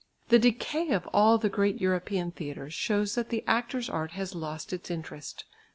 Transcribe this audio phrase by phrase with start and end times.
[0.29, 4.73] The decay of all the great European theatres shows that the actor's art has lost
[4.73, 5.45] its interest.